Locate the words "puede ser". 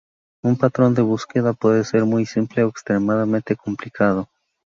1.53-2.05